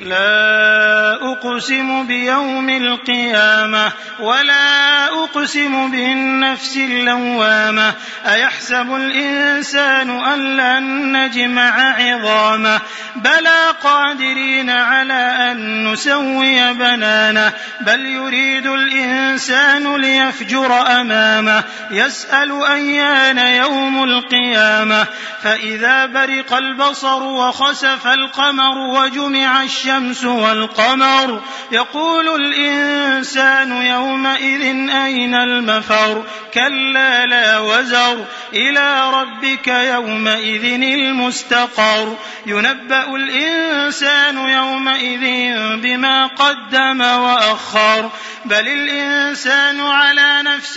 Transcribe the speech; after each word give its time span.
لا 0.00 1.32
أقسم 1.32 2.06
بيوم 2.06 2.68
القيامة 2.68 3.92
ولا 4.20 5.04
أقسم 5.24 5.90
بالنفس 5.90 6.76
اللوامة. 6.76 7.94
أيحسب 8.26 8.94
الإنسان 8.94 10.10
أن 10.10 10.56
لن 10.56 11.16
نجمع 11.16 11.94
عظامه؟ 11.98 12.80
بلى 13.16 13.74
قادرين 13.82 14.70
على 14.70 15.52
أن 15.52 15.88
نسوي 15.92 16.72
بنانه. 16.74 17.52
بل 17.80 18.06
يريد 18.06 18.66
الإنسان 18.66 19.96
ليفجر 19.96 21.00
أمامه. 21.00 21.64
يسأل 21.90 22.64
أيان 22.64 23.38
يوم 23.38 24.04
القيامة. 24.04 25.06
فإذا 25.42 26.06
برق 26.06 26.52
البصر 26.52 27.22
وخسف 27.22 28.06
القمر 28.06 28.78
وجمع 28.78 29.62
الشمس 29.62 29.87
الشمس 29.88 30.24
والقمر. 30.24 31.42
يقول 31.72 32.28
الإنسان 32.28 33.72
يومئذ 33.72 34.90
أين 34.90 35.34
المفر؟ 35.34 36.24
كلا 36.54 37.26
لا 37.26 37.58
وزر. 37.58 38.24
إلى 38.54 39.10
ربك 39.10 39.68
يومئذ 39.68 40.82
المستقر. 40.82 42.16
ينبأ 42.46 43.16
الإنسان 43.16 44.48
يومئذ 44.48 45.56
بما 45.76 46.26
قدم 46.26 47.00
وأخر. 47.00 48.10
بل 48.44 48.68
الإنسان 48.68 49.80
على 49.80 50.42
نفسه 50.42 50.67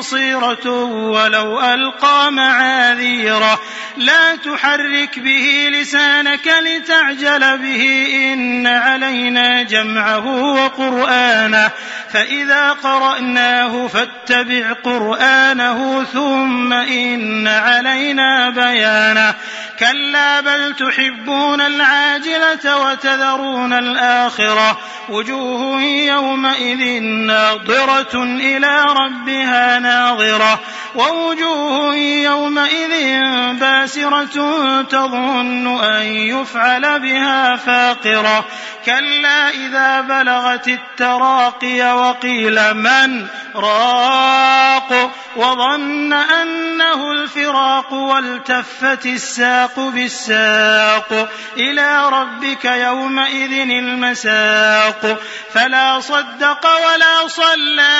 بصيرة 0.00 0.70
ولو 0.92 1.60
ألقى 1.60 2.32
معاذيره. 2.32 3.60
لا 3.96 4.36
تحرك 4.36 5.18
به 5.18 5.68
لسانك 5.72 6.52
لتعجل 6.66 7.58
به. 7.58 8.08
إن 8.14 8.66
علينا 8.66 9.62
جمعه 9.62 10.26
وقرآنه. 10.26 11.70
فإذا 12.12 12.70
قرأناه 12.70 13.86
فاتبع 13.86 14.72
قرآنه. 14.72 16.04
ثم 16.04 16.72
إن 16.72 17.48
علينا 17.48 18.50
بيانه. 18.50 19.34
كلا 19.80 20.40
بل 20.40 20.74
تحبون 20.76 21.60
العاجلة 21.60 22.76
وتذرون 22.76 23.72
الآخرة. 23.72 24.78
وجوه 25.08 25.82
يومئذ 25.82 27.02
ناظرة 27.02 28.24
إلى 28.24 28.82
ربها 28.82 29.78
ناظرة. 29.78 30.60
ووجوه 30.94 31.94
يومئذ 31.96 33.22
باسرة 33.52 34.82
تظن 34.82 35.84
أن 35.84 36.02
يفعل 36.02 37.00
بها 37.00 37.56
فاقرة. 37.56 38.44
كلا 38.86 39.48
إذا 39.50 40.00
بلغت 40.00 40.68
التراقي 40.68 41.96
وقيل 41.96 42.74
من 42.74 43.26
راق 43.56 45.10
وظن 45.36 46.12
أنه 46.12 47.12
الفراق 47.12 47.92
والتفت 47.92 49.06
الساق 49.06 49.80
بالساق. 49.80 51.28
إلى 51.56 52.08
ربك 52.08 52.64
يومئذ 52.64 53.52
المساق. 53.52 55.20
فلا 55.54 56.00
صدق 56.00 56.66
ولا 56.66 57.28
صلى 57.28 57.99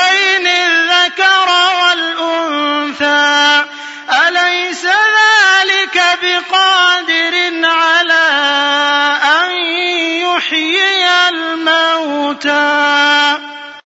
بقادر 6.21 7.65
على 7.65 8.27
أن 9.23 9.51
يحيي 10.21 11.29
الموتى. 11.29 13.00